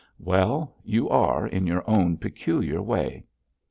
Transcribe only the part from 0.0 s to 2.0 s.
'Well, you are, in your